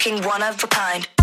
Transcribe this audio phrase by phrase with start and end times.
[0.00, 1.19] fucking one of a kind.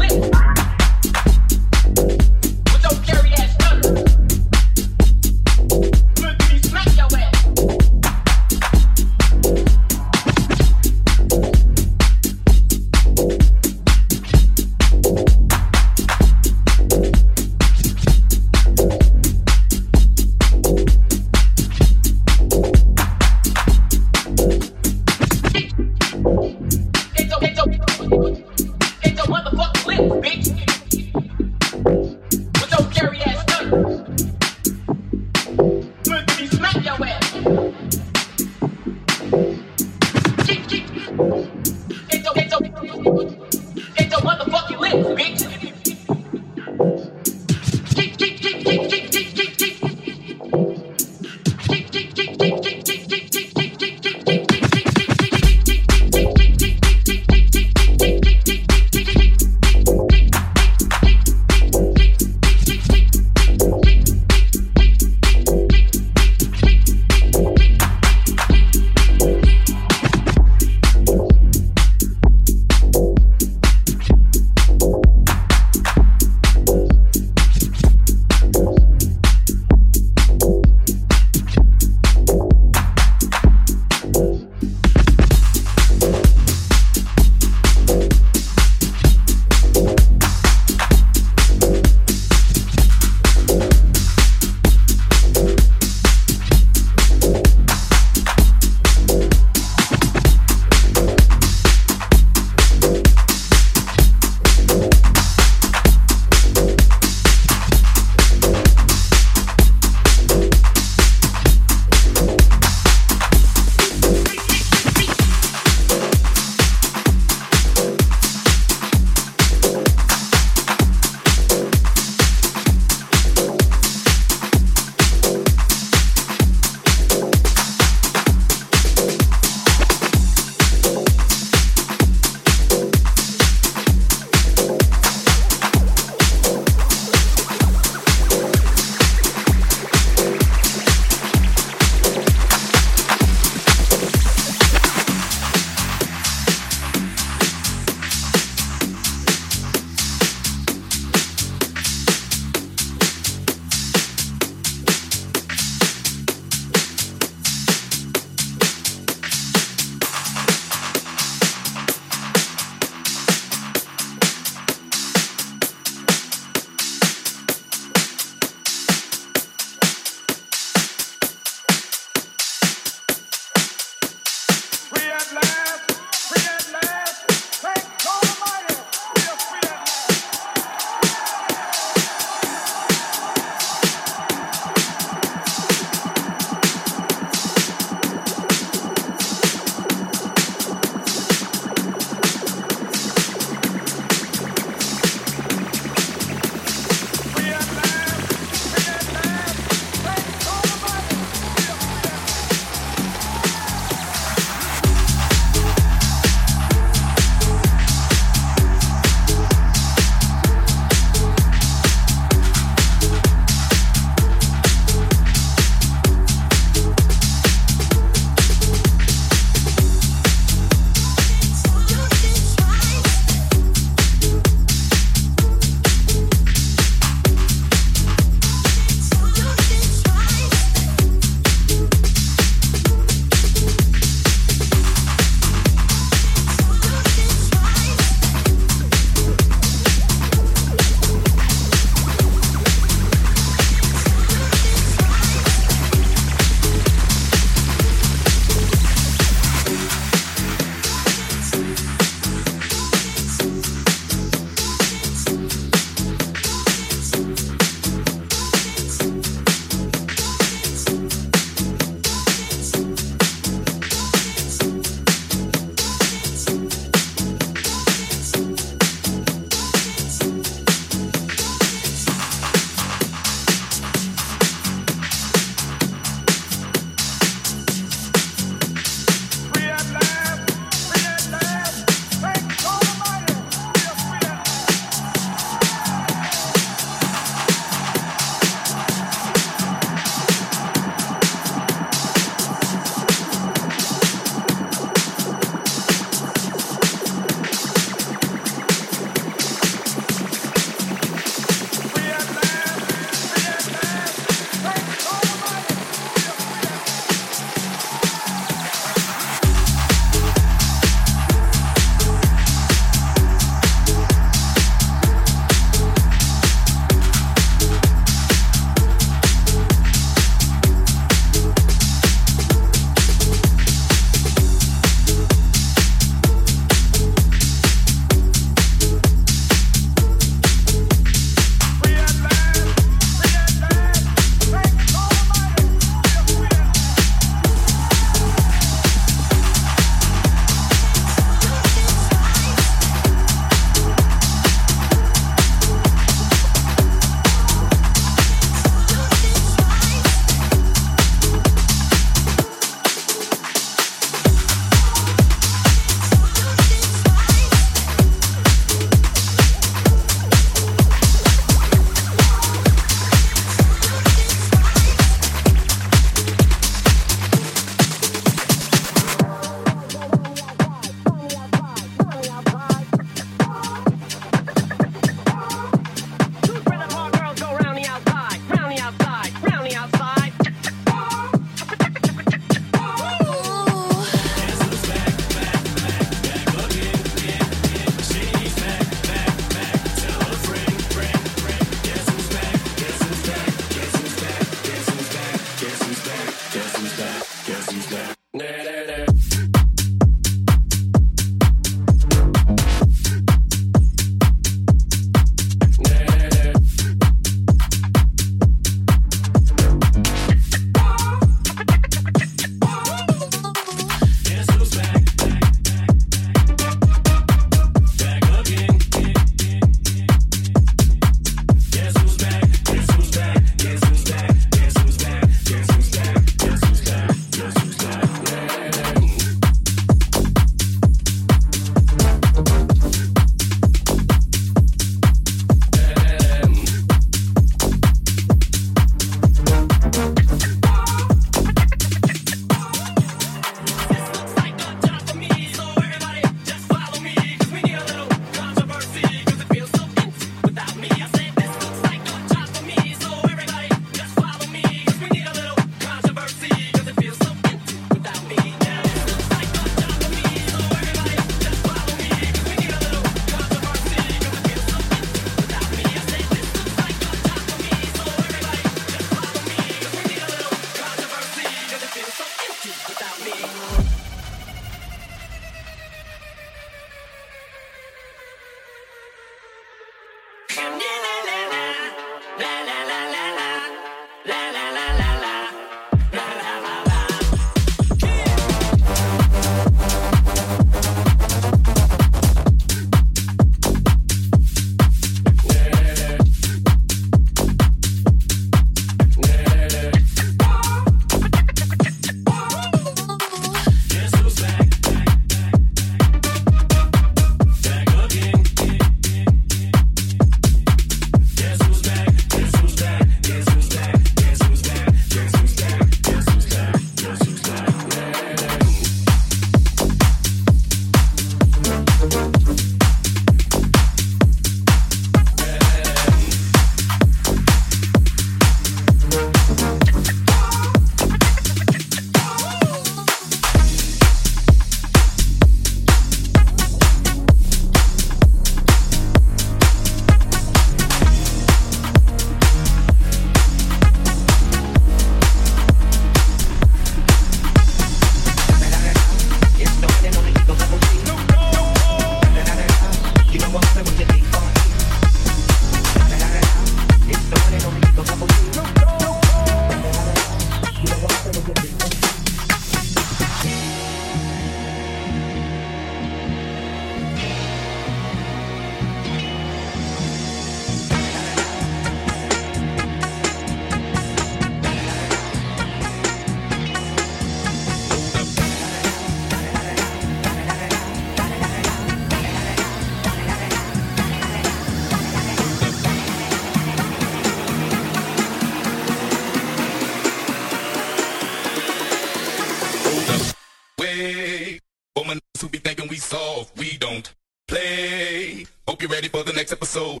[599.71, 600.00] So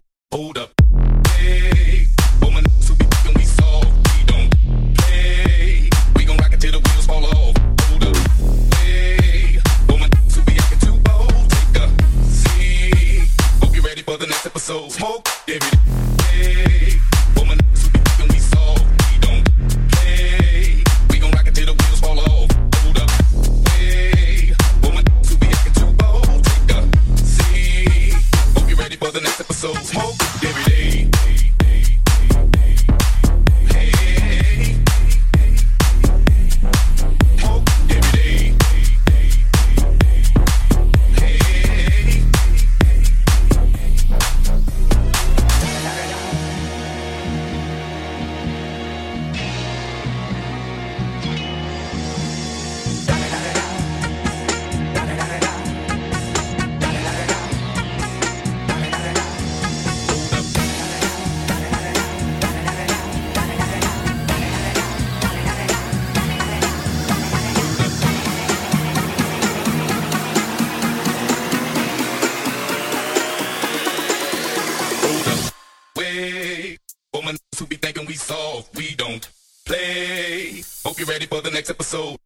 [81.91, 82.20] smoke.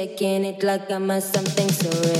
[0.00, 2.19] Taking it like I'm a something so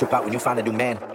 [0.00, 1.09] Trip out when you find a new man.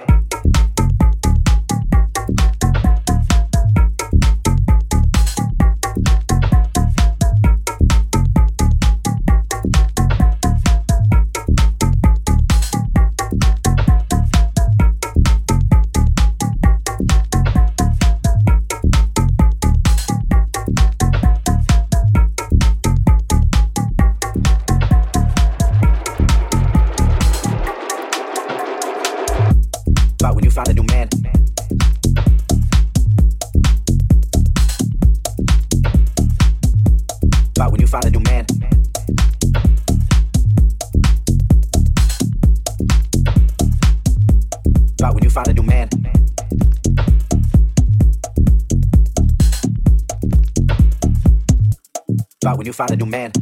[52.76, 53.35] Find a new man.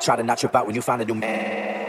[0.00, 1.86] Try to not trip out when you find a new man.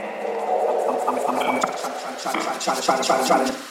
[1.07, 3.41] I'm, I'm, I'm, I'm, I'm try, try, try.
[3.41, 3.70] About